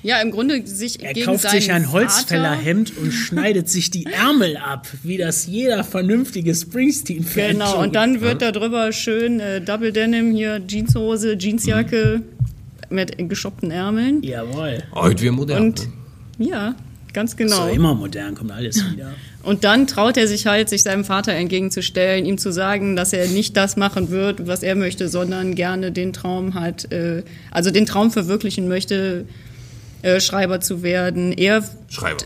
Ja, 0.03 0.21
im 0.21 0.31
Grunde 0.33 0.67
sich 0.67 1.03
Er 1.03 1.13
gegen 1.13 1.27
kauft 1.27 1.49
sich 1.49 1.71
ein 1.71 1.93
Holzfällerhemd 1.93 2.97
und 2.99 3.13
schneidet 3.13 3.69
sich 3.69 3.91
die 3.91 4.07
Ärmel 4.07 4.57
ab, 4.57 4.89
wie 5.03 5.17
das 5.17 5.47
jeder 5.47 5.85
vernünftige 5.85 6.55
Springsteen-Fan 6.55 7.53
Genau, 7.53 7.73
tut. 7.75 7.83
und 7.85 7.95
dann 7.95 8.21
wird 8.21 8.43
da 8.43 8.51
drüber 8.53 8.93
schön 8.93 9.39
äh, 9.41 9.61
Double 9.61 9.93
Denim 9.93 10.35
hier, 10.35 10.61
Jeanshose, 10.67 11.37
Jeansjacke 11.39 12.23
mit 12.91 13.17
geschoppten 13.29 13.71
Ärmeln. 13.71 14.23
Jawohl. 14.23 14.83
Heute 14.93 15.23
wir 15.23 15.33
modern. 15.33 15.63
Und 15.63 15.89
ne? 16.39 16.49
ja, 16.49 16.75
ganz 17.13 17.33
Ist 17.33 17.37
genau. 17.37 17.69
doch 17.69 17.73
immer 17.75 17.95
modern, 17.95 18.35
kommt 18.35 18.51
alles 18.51 18.85
wieder. 18.93 19.13
Und 19.45 19.65
dann 19.65 19.87
traut 19.87 20.17
er 20.17 20.27
sich 20.29 20.47
halt, 20.47 20.69
sich 20.69 20.83
seinem 20.83 21.05
Vater 21.05 21.33
entgegenzustellen, 21.33 22.25
ihm 22.27 22.39
zu 22.39 22.53
sagen, 22.53 22.97
dass 22.97 23.13
er 23.13 23.29
nicht 23.29 23.57
das 23.57 23.77
machen 23.77 24.11
wird, 24.11 24.47
was 24.47 24.63
er 24.63 24.75
möchte, 24.75 25.09
sondern 25.09 25.55
gerne 25.55 25.91
den 25.93 26.13
Traum 26.13 26.55
hat, 26.55 26.91
äh, 26.93 27.23
also 27.51 27.71
den 27.71 27.87
Traum 27.87 28.11
verwirklichen 28.11 28.69
möchte, 28.69 29.27
äh, 30.03 30.21
Schreiber 30.21 30.61
zu 30.61 30.83
werden. 30.83 31.33
Er 31.33 31.65
Schreiber. 31.89 32.25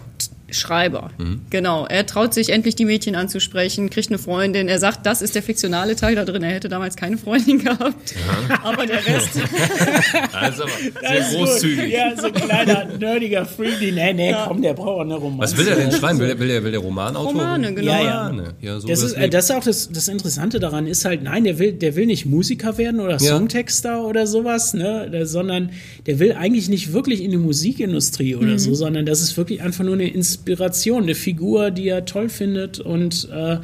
Schreiber, 0.56 1.10
genau. 1.50 1.86
Er 1.86 2.06
traut 2.06 2.34
sich 2.34 2.50
endlich 2.50 2.75
die 2.76 2.84
Mädchen 2.84 3.14
anzusprechen, 3.14 3.90
kriegt 3.90 4.08
eine 4.08 4.18
Freundin. 4.18 4.68
Er 4.68 4.78
sagt, 4.78 5.06
das 5.06 5.22
ist 5.22 5.34
der 5.34 5.42
fiktionale 5.42 5.96
Teil 5.96 6.14
da 6.14 6.25
drin. 6.25 6.42
Er 6.42 6.52
hätte 6.52 6.68
damals 6.68 6.96
keine 6.96 7.18
Freundin 7.18 7.62
gehabt, 7.62 8.14
aber 8.62 8.86
der 8.86 9.04
Rest. 9.06 9.30
Also 10.32 10.64
aber 10.64 10.72
Das 11.02 11.30
sehr 11.30 11.38
großzügig. 11.40 11.92
Ja, 11.92 12.12
so 12.16 12.26
ein 12.26 12.32
kleiner, 12.34 12.84
nerdiger 12.98 13.44
Freebie. 13.46 13.92
Nee, 13.92 14.12
nee, 14.12 14.34
komm, 14.46 14.62
der 14.62 14.75
braucht 14.75 14.88
auch 14.88 15.00
eine 15.00 15.14
Romanze. 15.14 15.54
Was 15.54 15.58
will 15.58 15.68
er 15.68 15.76
denn 15.76 15.92
schreiben? 15.92 16.18
Will 16.18 16.30
er, 16.30 16.38
will 16.38 16.50
er, 16.50 16.64
will 16.64 16.75
er 16.75 16.80
Romanautor? 16.80 17.32
Romane, 17.32 17.75
genau. 17.75 17.92
Ja, 17.92 18.02
ja. 18.02 18.26
Romane. 18.28 18.54
ja 18.60 18.80
so 18.80 18.86
Das 18.88 19.02
ist, 19.02 19.12
äh, 19.14 19.28
das 19.28 19.44
ist 19.46 19.50
auch 19.56 19.62
das, 19.64 19.90
das 19.90 20.08
Interessante 20.08 20.60
daran, 20.60 20.86
ist 20.86 21.04
halt, 21.04 21.22
nein, 21.22 21.44
der 21.44 21.58
will, 21.58 21.72
der 21.72 21.96
will 21.96 22.06
nicht 22.06 22.26
Musiker 22.26 22.78
werden 22.78 23.00
oder 23.00 23.12
Ja. 23.12 23.18
Songtexter 23.18 24.04
oder 24.04 24.26
sowas, 24.26 24.75
ne, 24.75 25.08
der- 25.10 25.26
sondern 25.26 25.70
der 26.06 26.18
will 26.18 26.32
eigentlich 26.32 26.68
nicht 26.68 26.92
wirklich 26.92 27.22
in 27.22 27.30
die 27.30 27.36
Musikindustrie 27.36 28.36
oder 28.36 28.52
Mhm. 28.52 28.58
so, 28.58 28.75
sondern 28.75 29.06
das 29.06 29.20
ist 29.20 29.36
wirklich 29.36 29.62
einfach 29.62 29.84
nur 29.84 29.94
eine 29.94 30.08
Inspiration, 30.08 30.45
eine 30.46 31.14
Figur, 31.14 31.70
die 31.70 31.88
er 31.88 32.04
toll 32.04 32.28
findet 32.28 32.80
und 32.80 33.28
äh, 33.30 33.58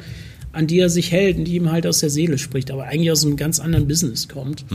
an 0.51 0.67
die 0.67 0.79
er 0.79 0.89
sich 0.89 1.11
hält 1.11 1.37
und 1.37 1.45
die 1.45 1.55
ihm 1.55 1.71
halt 1.71 1.87
aus 1.87 1.99
der 1.99 2.09
Seele 2.09 2.37
spricht, 2.37 2.71
aber 2.71 2.85
eigentlich 2.85 3.11
aus 3.11 3.25
einem 3.25 3.37
ganz 3.37 3.59
anderen 3.59 3.87
Business 3.87 4.27
kommt. 4.27 4.65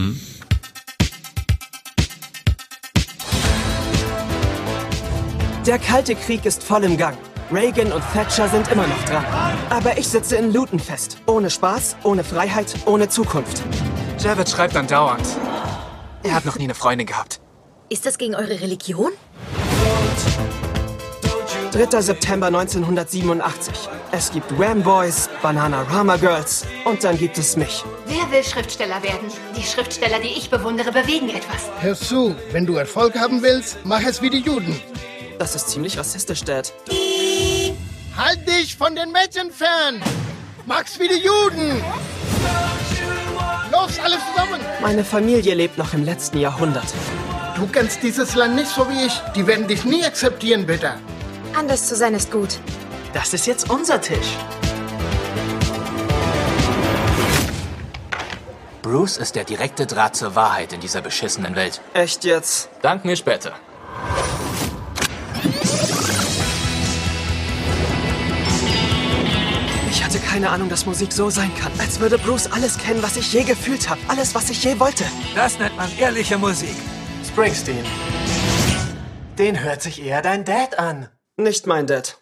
Der 5.67 5.79
Kalte 5.79 6.15
Krieg 6.15 6.45
ist 6.47 6.63
voll 6.63 6.85
im 6.85 6.97
Gang. 6.97 7.17
Reagan 7.53 7.93
und 7.93 8.03
Thatcher 8.13 8.49
sind 8.49 8.71
immer 8.71 8.87
noch 8.87 9.05
dran. 9.05 9.25
Aber 9.71 9.97
ich 9.99 10.09
sitze 10.09 10.37
in 10.37 10.53
Luton 10.53 10.79
fest. 10.79 11.19
Ohne 11.27 11.51
Spaß, 11.51 11.97
ohne 12.05 12.25
Freiheit, 12.25 12.75
ohne 12.87 13.09
Zukunft. 13.09 13.63
Javid 14.19 14.49
schreibt 14.49 14.75
dann 14.75 14.87
dauernd. 14.87 15.25
Er 16.23 16.35
hat 16.35 16.45
noch 16.45 16.59
nie 16.59 16.65
eine 16.65 16.75
Freundin 16.75 17.07
gehabt. 17.07 17.41
Ist 17.91 18.05
das 18.05 18.19
gegen 18.19 18.35
eure 18.35 18.61
Religion? 18.61 19.13
3. 21.73 22.01
September 22.01 22.47
1987. 22.47 23.75
Es 24.11 24.33
gibt 24.33 24.47
Ram 24.59 24.83
Boys, 24.83 25.29
Bananarama 25.43 26.17
Girls 26.17 26.65
und 26.85 27.05
dann 27.05 27.19
gibt 27.19 27.37
es 27.37 27.57
mich. 27.57 27.85
Wer 28.07 28.31
will 28.31 28.43
Schriftsteller 28.43 29.03
werden? 29.03 29.29
Die 29.57 29.63
Schriftsteller, 29.63 30.19
die 30.19 30.29
ich 30.29 30.49
bewundere, 30.49 30.93
bewegen 30.93 31.29
etwas. 31.29 31.69
Hör 31.81 31.95
zu, 31.95 32.35
wenn 32.53 32.65
du 32.65 32.77
Erfolg 32.77 33.19
haben 33.19 33.43
willst, 33.43 33.79
mach 33.85 34.03
es 34.03 34.23
wie 34.23 34.31
die 34.31 34.39
Juden. 34.41 34.81
Das 35.39 35.55
ist 35.55 35.69
ziemlich 35.69 35.99
rassistisch, 35.99 36.43
Dad. 36.43 36.73
Halt 38.17 38.49
dich 38.49 38.77
von 38.77 38.97
den 38.97 39.13
Mädchen 39.13 39.51
fern! 39.51 40.03
Mach's 40.67 40.99
wie 40.99 41.09
die 41.09 41.23
Juden! 41.23 41.83
Los, 43.71 43.99
alle 44.03 44.17
zusammen! 44.17 44.61
Meine 44.81 45.05
Familie 45.05 45.55
lebt 45.55 45.77
noch 45.79 45.93
im 45.93 46.05
letzten 46.05 46.39
Jahrhundert. 46.41 46.87
Du 47.57 47.67
kennst 47.67 48.03
dieses 48.03 48.35
Land 48.35 48.55
nicht 48.57 48.69
so 48.69 48.89
wie 48.89 49.07
ich. 49.07 49.21
Die 49.37 49.47
werden 49.47 49.67
dich 49.69 49.85
nie 49.85 50.05
akzeptieren, 50.05 50.67
bitte. 50.67 50.95
Anders 51.59 51.89
zu 51.89 51.97
sein 51.97 52.15
ist 52.15 52.31
gut. 52.31 52.61
Das 53.13 53.35
ist 53.35 53.49
jetzt 53.49 53.69
unser 53.69 54.01
Tisch. 54.01 54.37
Bruce 58.83 59.17
ist 59.17 59.35
der 59.35 59.43
direkte 59.43 59.85
Draht 59.85 60.15
zur 60.15 60.37
Wahrheit 60.37 60.73
in 60.73 60.79
dieser 60.81 61.01
beschissenen 61.01 61.57
Welt. 61.57 61.81
Echt 61.95 62.23
jetzt? 62.23 62.69
Dank 62.81 63.05
mir 63.05 63.17
später. 63.17 63.55
Ich 69.91 70.05
hatte 70.05 70.21
keine 70.21 70.51
Ahnung, 70.51 70.69
dass 70.69 70.87
Musik 70.87 71.13
so 71.13 71.29
sein 71.29 71.51
kann. 71.57 71.73
Als 71.81 71.99
würde 71.99 72.19
Bruce 72.19 72.53
alles 72.53 72.79
kennen, 72.79 73.03
was 73.03 73.17
ich 73.17 73.33
je 73.33 73.43
gefühlt 73.43 73.89
habe. 73.89 74.01
Alles, 74.07 74.33
was 74.33 74.49
ich 74.49 74.63
je 74.63 74.79
wollte. 74.79 75.03
Das 75.35 75.59
nennt 75.59 75.77
man 75.77 75.91
ehrliche 75.99 76.39
Musik. 76.39 76.77
Springsteen. 77.27 77.85
Den 79.37 79.61
hört 79.61 79.83
sich 79.83 80.01
eher 80.01 80.23
dein 80.23 80.45
Dad 80.45 80.79
an. 80.79 81.09
Nicht 81.41 81.69
mein 81.69 81.87
Dad. 81.87 82.19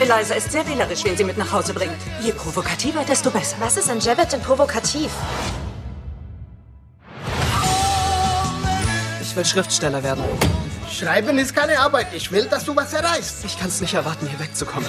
Eliza 0.00 0.34
ist 0.34 0.50
sehr 0.50 0.66
wählerisch, 0.66 1.04
wen 1.04 1.14
sie 1.14 1.24
mit 1.24 1.36
nach 1.36 1.52
Hause 1.52 1.74
bringt. 1.74 2.00
Je 2.22 2.32
provokativer, 2.32 3.04
desto 3.04 3.30
besser. 3.30 3.56
Was 3.60 3.76
ist 3.76 3.90
an 3.90 4.00
Javet 4.00 4.32
denn 4.32 4.40
provokativ? 4.40 5.10
Ich 9.20 9.36
will 9.36 9.44
Schriftsteller 9.44 10.02
werden. 10.02 10.24
Schreiben 10.90 11.36
ist 11.36 11.54
keine 11.54 11.78
Arbeit. 11.78 12.06
Ich 12.14 12.32
will, 12.32 12.46
dass 12.46 12.64
du 12.64 12.74
was 12.74 12.94
erreichst. 12.94 13.44
Ich 13.44 13.60
kann's 13.60 13.82
nicht 13.82 13.92
erwarten, 13.92 14.26
hier 14.26 14.40
wegzukommen. 14.40 14.88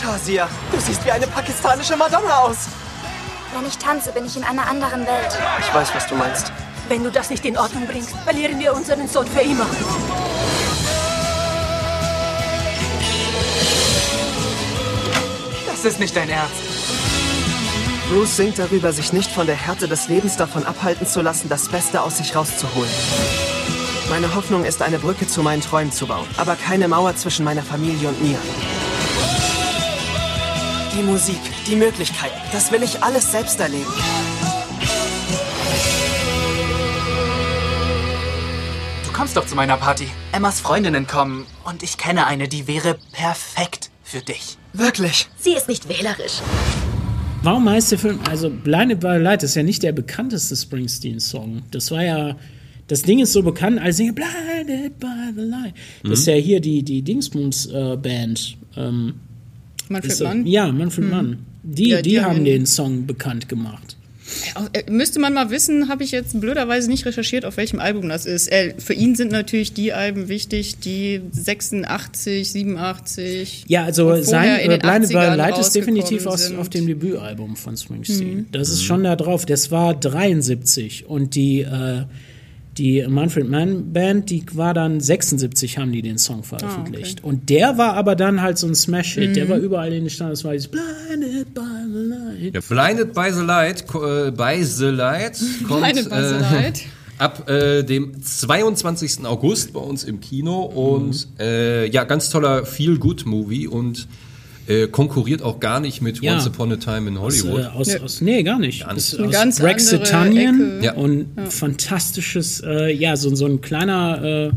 Shazia, 0.00 0.48
du 0.70 0.78
siehst 0.78 1.04
wie 1.04 1.10
eine 1.10 1.26
pakistanische 1.26 1.96
Madonna 1.96 2.38
aus. 2.38 2.68
Wenn 3.52 3.66
ich 3.66 3.76
tanze, 3.78 4.12
bin 4.12 4.26
ich 4.26 4.36
in 4.36 4.44
einer 4.44 4.68
anderen 4.68 5.04
Welt. 5.04 5.38
Ich 5.58 5.74
weiß, 5.74 5.92
was 5.92 6.06
du 6.06 6.14
meinst. 6.14 6.52
Wenn 6.90 7.04
du 7.04 7.12
das 7.12 7.30
nicht 7.30 7.46
in 7.46 7.56
Ordnung 7.56 7.86
bringst, 7.86 8.16
verlieren 8.24 8.58
wir 8.58 8.74
unseren 8.74 9.06
Sohn 9.06 9.24
für 9.24 9.42
immer. 9.42 9.64
Das 15.68 15.84
ist 15.84 16.00
nicht 16.00 16.16
dein 16.16 16.28
Ernst. 16.28 16.52
Bruce 18.08 18.36
singt 18.36 18.58
darüber, 18.58 18.92
sich 18.92 19.12
nicht 19.12 19.30
von 19.30 19.46
der 19.46 19.54
Härte 19.54 19.86
des 19.86 20.08
Lebens 20.08 20.36
davon 20.36 20.66
abhalten 20.66 21.06
zu 21.06 21.22
lassen, 21.22 21.48
das 21.48 21.68
Beste 21.68 22.02
aus 22.02 22.16
sich 22.18 22.34
rauszuholen. 22.34 22.90
Meine 24.08 24.34
Hoffnung 24.34 24.64
ist, 24.64 24.82
eine 24.82 24.98
Brücke 24.98 25.28
zu 25.28 25.44
meinen 25.44 25.62
Träumen 25.62 25.92
zu 25.92 26.08
bauen, 26.08 26.26
aber 26.38 26.56
keine 26.56 26.88
Mauer 26.88 27.14
zwischen 27.14 27.44
meiner 27.44 27.62
Familie 27.62 28.08
und 28.08 28.20
mir. 28.20 28.38
Die 30.96 31.04
Musik, 31.04 31.40
die 31.68 31.76
Möglichkeiten, 31.76 32.34
das 32.50 32.72
will 32.72 32.82
ich 32.82 33.00
alles 33.00 33.30
selbst 33.30 33.60
erleben. 33.60 33.94
Kommst 39.20 39.36
doch 39.36 39.46
zu 39.46 39.54
meiner 39.54 39.76
Party. 39.76 40.06
Emmas 40.32 40.60
Freundinnen 40.62 41.06
kommen 41.06 41.44
und 41.66 41.82
ich 41.82 41.98
kenne 41.98 42.26
eine, 42.26 42.48
die 42.48 42.66
wäre 42.66 42.96
perfekt 43.12 43.90
für 44.02 44.20
dich. 44.20 44.56
Wirklich? 44.72 45.28
Sie 45.38 45.52
ist 45.52 45.68
nicht 45.68 45.86
wählerisch. 45.90 46.40
Warum 47.42 47.68
heißt 47.68 47.92
der 47.92 47.98
Film, 47.98 48.18
also 48.30 48.48
Blinded 48.48 48.98
by 49.00 49.16
the 49.18 49.22
Light 49.22 49.42
ist 49.42 49.56
ja 49.56 49.62
nicht 49.62 49.82
der 49.82 49.92
bekannteste 49.92 50.56
Springsteen-Song. 50.56 51.60
Das 51.70 51.90
war 51.90 52.02
ja, 52.02 52.36
das 52.86 53.02
Ding 53.02 53.18
ist 53.18 53.34
so 53.34 53.42
bekannt 53.42 53.78
als 53.78 53.98
Single 53.98 54.14
Blinded 54.14 54.98
by 54.98 55.06
the 55.36 55.42
Light. 55.42 55.74
Das 56.02 56.20
ist 56.20 56.26
ja 56.26 56.34
hier 56.36 56.60
die, 56.60 56.82
die 56.82 57.02
Dingsbums-Band. 57.02 58.56
ähm, 58.78 59.14
Manfred 59.90 60.12
ist, 60.12 60.20
äh, 60.22 60.24
Mann. 60.24 60.46
Ja, 60.46 60.72
Manfred 60.72 61.10
Mann. 61.10 61.44
Die, 61.62 61.90
Ja, 61.90 62.00
die, 62.00 62.08
die 62.08 62.20
haben- 62.22 62.42
den 62.46 62.64
Song 62.64 63.06
bekannt 63.06 63.50
gemacht. 63.50 63.98
Äh, 64.72 64.90
Müsste 64.90 65.20
man 65.20 65.32
mal 65.34 65.50
wissen, 65.50 65.88
habe 65.88 66.04
ich 66.04 66.10
jetzt 66.10 66.38
blöderweise 66.40 66.88
nicht 66.88 67.04
recherchiert, 67.06 67.44
auf 67.44 67.56
welchem 67.56 67.80
Album 67.80 68.08
das 68.08 68.26
ist. 68.26 68.50
Äh, 68.50 68.74
für 68.78 68.94
ihn 68.94 69.14
sind 69.14 69.32
natürlich 69.32 69.72
die 69.72 69.92
Alben 69.92 70.28
wichtig, 70.28 70.78
die 70.80 71.20
86, 71.32 72.50
87. 72.52 73.64
Ja, 73.68 73.84
also 73.84 74.20
sein 74.22 74.56
Blinded 74.58 74.82
by 74.82 75.06
the 75.06 75.14
80ern 75.16 75.34
Light 75.36 75.58
ist 75.58 75.72
definitiv 75.74 76.26
aus, 76.26 76.52
auf 76.52 76.68
dem 76.68 76.86
Debütalbum 76.86 77.56
von 77.56 77.76
Springsteen. 77.76 78.34
Mhm. 78.38 78.46
Das 78.52 78.68
ist 78.68 78.82
schon 78.82 79.04
da 79.04 79.16
drauf. 79.16 79.46
Das 79.46 79.70
war 79.70 79.94
73 79.94 81.06
und 81.06 81.34
die, 81.34 81.60
äh, 81.62 82.02
die 82.78 83.04
Manfred 83.08 83.48
Mann 83.48 83.92
Band, 83.92 84.30
die 84.30 84.44
war 84.54 84.72
dann 84.74 85.00
76, 85.00 85.76
haben 85.78 85.92
die 85.92 86.02
den 86.02 86.18
Song 86.18 86.44
veröffentlicht. 86.44 87.22
Und 87.22 87.50
der 87.50 87.76
war 87.78 87.94
aber 87.94 88.14
dann 88.16 88.40
halt 88.42 88.58
so 88.58 88.66
ein 88.68 88.74
Smash-Hit. 88.74 89.36
Der 89.36 89.46
Mhm. 89.46 89.48
war 89.50 89.58
überall 89.58 89.92
in 89.92 90.04
den 90.04 90.10
Standards, 90.10 90.44
war 90.44 90.52
dieses 90.52 90.70
Blinded 91.44 91.54
by 91.54 91.62
the 91.92 91.98
Light. 91.98 92.54
Ja, 92.54 92.60
Blinded 92.60 93.14
by 93.14 93.32
the 93.32 93.40
Light, 93.42 93.84
äh, 93.94 94.30
by 94.30 94.64
the 94.64 94.86
Light 94.86 95.38
kommt 95.68 95.82
Blinded 95.82 96.08
by 96.10 96.16
the 96.16 96.34
äh, 96.34 96.40
Light. 96.40 96.82
ab 97.18 97.48
äh, 97.50 97.82
dem 97.82 98.22
22. 98.22 99.24
August 99.26 99.72
bei 99.72 99.80
uns 99.80 100.04
im 100.04 100.20
Kino 100.20 100.62
und 100.62 101.28
äh, 101.38 101.88
ja, 101.90 102.04
ganz 102.04 102.30
toller 102.30 102.64
Feel-Good-Movie 102.64 103.66
und 103.68 104.08
äh, 104.66 104.86
konkurriert 104.88 105.42
auch 105.42 105.60
gar 105.60 105.80
nicht 105.80 106.00
mit 106.00 106.22
Ja. 106.22 106.34
Once 106.34 106.46
Upon 106.46 106.72
a 106.72 106.76
Time 106.76 107.08
in 107.08 107.18
Aus, 107.18 107.42
Hollywood. 107.42 107.60
äh, 107.60 107.66
aus, 107.66 108.00
aus, 108.00 108.20
nee, 108.20 108.42
gar 108.42 108.58
nicht. 108.58 108.86
Eine 108.86 108.96
aus 108.96 109.16
ganz 109.30 109.58
Brexitanien. 109.58 110.82
Ja. 110.82 110.94
und 110.94 111.26
fantastisches, 111.50 112.62
äh, 112.64 112.92
ja, 112.92 113.16
so, 113.16 113.34
so 113.34 113.46
ein 113.46 113.60
kleiner, 113.60 114.22
äh, 114.22 114.50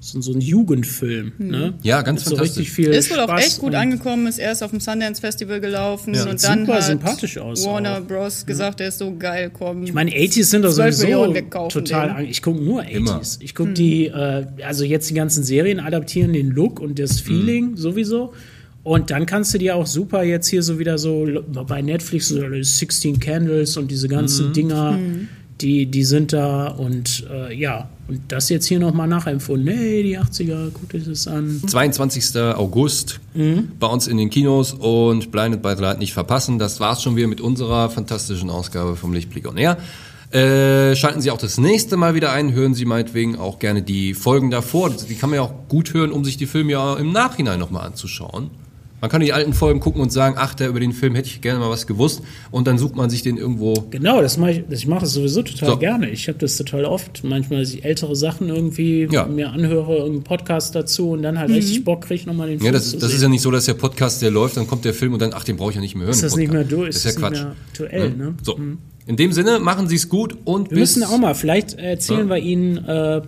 so, 0.00 0.20
so 0.20 0.32
ein 0.32 0.40
Jugendfilm. 0.40 1.32
Ne? 1.38 1.74
Ja, 1.82 2.02
ganz 2.02 2.20
Mit 2.20 2.28
so 2.30 2.36
fantastisch. 2.36 2.58
richtig 2.66 2.72
viel 2.72 2.88
Ist 2.90 3.10
wohl 3.10 3.18
auch 3.18 3.24
Spaß 3.28 3.44
echt 3.46 3.58
gut 3.58 3.74
angekommen, 3.74 4.26
ist 4.26 4.38
erst 4.38 4.62
auf 4.62 4.70
dem 4.70 4.80
Sundance 4.80 5.20
Festival 5.20 5.60
gelaufen 5.60 6.14
Ja, 6.14 6.24
und 6.24 6.38
sieht 6.38 6.48
dann 6.48 6.60
super 6.60 6.74
hat 6.74 6.84
sympathisch 6.84 7.38
aus 7.38 7.64
Warner 7.66 7.98
auch. 7.98 8.00
Bros. 8.06 8.46
gesagt, 8.46 8.80
der 8.80 8.88
ist 8.88 8.98
so 8.98 9.14
geil, 9.16 9.50
komm. 9.52 9.82
Ich 9.82 9.92
meine, 9.92 10.10
80s 10.12 10.44
sind 10.50 10.62
doch 10.62 10.72
12 10.72 10.94
sowieso 10.96 11.34
total. 11.68 12.10
an- 12.10 12.24
Ich 12.26 12.42
gucke 12.42 12.62
nur 12.62 12.82
80s. 12.82 12.90
Immer. 12.96 13.20
Ich 13.40 13.54
gucke 13.54 13.72
die, 13.72 14.06
äh, 14.06 14.46
also 14.64 14.84
jetzt 14.84 15.10
die 15.10 15.14
ganzen 15.14 15.42
Serien 15.42 15.80
adaptieren 15.80 16.32
den 16.32 16.50
Look 16.50 16.78
und 16.80 16.98
das 16.98 17.20
Feeling 17.20 17.76
sowieso. 17.76 18.32
Und 18.84 19.10
dann 19.10 19.26
kannst 19.26 19.52
du 19.52 19.58
dir 19.58 19.74
auch 19.76 19.86
super 19.86 20.22
jetzt 20.22 20.46
hier 20.46 20.62
so 20.62 20.78
wieder 20.78 20.96
so 20.96 21.26
bei 21.66 21.82
Netflix 21.82 22.28
so 22.28 22.40
16 22.62 23.18
Candles 23.20 23.76
und 23.76 23.90
diese 23.90 24.08
ganzen 24.08 24.52
Dinger, 24.54 24.98
die, 25.60 25.86
die 25.86 26.04
sind 26.04 26.32
da 26.32 26.68
und 26.68 27.26
äh, 27.30 27.54
ja, 27.54 27.88
und 28.08 28.20
das 28.28 28.48
jetzt 28.48 28.66
hier 28.66 28.80
nochmal 28.80 29.06
nachempfunden. 29.06 29.68
Hey, 29.68 30.02
die 30.02 30.18
80er, 30.18 30.70
guckt 30.70 30.94
euch 30.94 31.04
das 31.04 31.28
an. 31.28 31.60
22. 31.66 32.36
August 32.56 33.20
bei 33.78 33.86
uns 33.86 34.06
in 34.06 34.16
den 34.16 34.30
Kinos 34.30 34.72
und 34.72 35.30
Blinded 35.30 35.62
by 35.62 35.74
the 35.76 35.82
Light 35.82 35.98
nicht 35.98 36.14
verpassen. 36.14 36.58
Das 36.58 36.80
war's 36.80 37.02
schon 37.02 37.16
wieder 37.16 37.28
mit 37.28 37.40
unserer 37.40 37.90
fantastischen 37.90 38.48
Ausgabe 38.50 38.96
vom 38.96 39.12
Lichtblick 39.12 39.46
on 39.46 39.58
Air. 39.58 39.76
Äh, 40.30 40.94
schalten 40.94 41.22
Sie 41.22 41.30
auch 41.30 41.38
das 41.38 41.56
nächste 41.58 41.96
Mal 41.96 42.14
wieder 42.14 42.32
ein, 42.32 42.52
hören 42.52 42.74
Sie 42.74 42.84
meinetwegen 42.84 43.36
auch 43.36 43.58
gerne 43.58 43.82
die 43.82 44.12
Folgen 44.12 44.50
davor. 44.50 44.90
Die 44.90 45.14
kann 45.14 45.30
man 45.30 45.38
ja 45.38 45.42
auch 45.42 45.68
gut 45.68 45.94
hören, 45.94 46.12
um 46.12 46.24
sich 46.24 46.36
die 46.36 46.46
Filme 46.46 46.72
ja 46.72 46.96
im 46.96 47.12
Nachhinein 47.12 47.58
nochmal 47.58 47.86
anzuschauen. 47.86 48.50
Man 49.00 49.10
kann 49.10 49.20
die 49.20 49.32
alten 49.32 49.52
Folgen 49.52 49.78
gucken 49.80 50.00
und 50.02 50.10
sagen, 50.12 50.34
ach, 50.38 50.54
der 50.54 50.68
über 50.68 50.80
den 50.80 50.92
Film 50.92 51.14
hätte 51.14 51.28
ich 51.28 51.40
gerne 51.40 51.60
mal 51.60 51.70
was 51.70 51.86
gewusst 51.86 52.22
und 52.50 52.66
dann 52.66 52.78
sucht 52.78 52.96
man 52.96 53.10
sich 53.10 53.22
den 53.22 53.36
irgendwo 53.36 53.74
Genau, 53.90 54.20
das 54.20 54.36
mache 54.38 54.50
ich, 54.52 54.64
das- 54.68 54.80
ich 54.80 54.86
mache 54.88 55.00
das 55.02 55.12
sowieso 55.12 55.42
total 55.42 55.68
So. 55.70 55.76
gerne. 55.78 56.10
Ich 56.10 56.26
habe 56.28 56.38
das 56.38 56.56
total 56.56 56.84
oft. 56.84 57.22
Manchmal, 57.22 57.60
dass 57.60 57.72
ich 57.74 57.84
ältere 57.84 58.16
Sachen 58.16 58.48
irgendwie 58.48 59.06
Ja. 59.10 59.26
mir 59.26 59.50
anhöre, 59.50 59.96
irgendeinen 59.98 60.24
Podcast 60.24 60.74
dazu 60.74 61.10
und 61.10 61.22
dann 61.22 61.38
halt 61.38 61.50
richtig 61.50 61.84
Bock 61.84 62.02
kriege, 62.06 62.26
nochmal 62.26 62.48
den 62.48 62.58
Film 62.58 62.66
Ja, 62.66 62.72
das, 62.72 62.90
zu 62.90 62.96
das 62.98 63.10
sehen. 63.10 63.16
ist 63.16 63.22
ja 63.22 63.28
nicht 63.28 63.42
so, 63.42 63.50
dass 63.50 63.66
der 63.66 63.74
Podcast, 63.74 64.20
der 64.22 64.30
läuft, 64.32 64.56
dann 64.56 64.66
kommt 64.66 64.84
der 64.84 64.94
Film 64.94 65.12
und 65.12 65.22
dann, 65.22 65.32
ach, 65.32 65.44
den 65.44 65.56
brauche 65.56 65.70
ich 65.70 65.76
ja 65.76 65.80
nicht 65.80 65.94
mehr 65.94 66.04
hören. 66.04 66.12
Ist 66.14 66.22
das 66.24 66.36
nicht 66.36 66.52
mehr 66.52 66.64
durch? 66.64 66.88
Das 66.88 66.96
ist 66.96 67.04
ja 67.04 67.10
Ist 67.10 67.16
Quatsch. 67.18 67.32
nicht 67.32 67.42
mehr 67.44 67.54
aktuell, 67.68 68.10
ne? 68.16 68.34
So. 68.42 68.58
In 69.06 69.16
dem 69.16 69.32
Sinne, 69.32 69.58
machen 69.58 69.88
Sie 69.88 69.94
es 69.96 70.08
gut 70.08 70.36
und 70.44 70.70
Wir 70.70 70.78
bis... 70.80 70.96
müssen 70.96 71.04
auch 71.10 71.18
mal, 71.18 71.34
vielleicht 71.34 71.74
erzählen 71.78 72.28
Ja. 72.28 72.34
wir 72.34 72.42
Ihnen, 72.42 72.76
äh, 72.84 73.22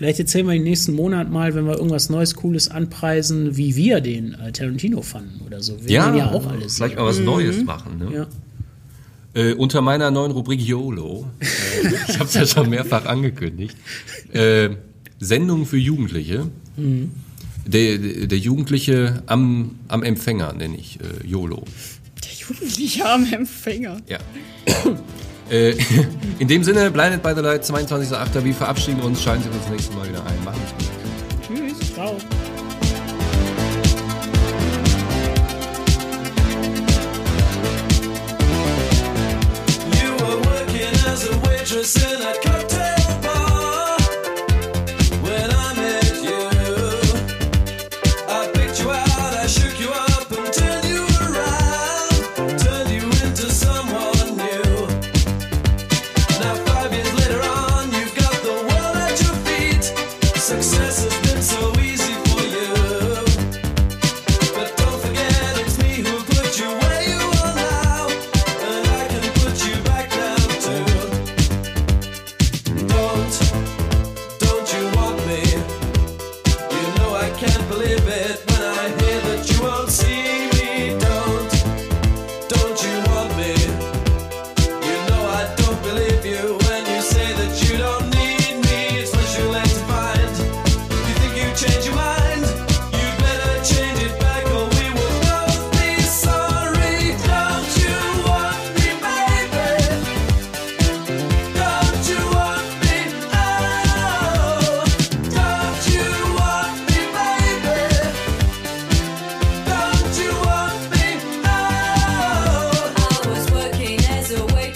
vielleicht 0.00 0.18
erzählen 0.18 0.46
wir 0.46 0.54
Ihnen 0.54 0.64
nächsten 0.64 0.94
Monat 0.94 1.30
mal, 1.30 1.54
wenn 1.54 1.66
wir 1.66 1.74
irgendwas 1.74 2.08
Neues, 2.08 2.34
Cooles 2.34 2.70
anpreisen, 2.70 3.58
wie 3.58 3.76
wir 3.76 4.00
den 4.00 4.32
äh, 4.32 4.50
Tarantino 4.50 5.02
fanden 5.02 5.42
oder 5.46 5.60
so. 5.60 5.76
Wir 5.84 5.90
ja, 5.90 6.16
ja 6.16 6.30
auch 6.32 6.46
alles. 6.46 6.76
vielleicht 6.76 6.96
mal 6.96 7.04
was 7.04 7.18
Neues 7.18 7.62
machen. 7.64 7.98
Ne? 7.98 8.14
Ja. 8.14 8.26
Äh, 9.34 9.52
unter 9.52 9.82
meiner 9.82 10.10
neuen 10.10 10.32
Rubrik 10.32 10.62
YOLO, 10.62 11.26
äh, 11.38 11.44
ich 12.08 12.18
habe 12.18 12.24
es 12.24 12.32
ja 12.32 12.46
schon 12.46 12.70
mehrfach 12.70 13.04
angekündigt, 13.04 13.76
äh, 14.32 14.70
Sendung 15.18 15.66
für 15.66 15.76
Jugendliche. 15.76 16.46
Mhm. 16.78 17.10
Der, 17.66 17.98
der 17.98 18.26
der 18.26 18.38
Jugendliche 18.38 19.22
am, 19.26 19.80
am 19.88 20.02
Empfänger 20.02 20.54
nenne 20.54 20.78
ich 20.78 20.98
äh, 20.98 21.26
YOLO. 21.26 21.62
Die 22.78 23.02
armen 23.02 23.30
Empfänger. 23.30 23.98
Ja. 24.08 24.18
Äh, 25.50 25.74
in 26.38 26.48
dem 26.48 26.62
Sinne, 26.64 26.90
Blinded 26.90 27.22
by 27.22 27.32
the 27.34 27.40
Light, 27.40 27.64
22.08. 27.64 28.44
Wir 28.44 28.54
verabschieden 28.54 29.00
uns, 29.00 29.22
schalten 29.22 29.42
Sie 29.42 29.48
uns 29.48 29.58
das 29.62 29.70
nächste 29.70 29.96
Mal 29.96 30.08
wieder 30.08 30.24
ein. 30.24 30.44
Machen 30.44 30.60
Sie 30.66 31.56
gut. 31.56 31.78
Tschüss. 31.78 31.94
Ciao. 31.94 32.16
waitress 41.70 42.02
and 42.04 42.22
I'd 42.24 42.49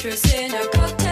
citrus 0.04 0.34
in 0.34 0.52
a 0.54 0.68
cocktail. 0.68 1.03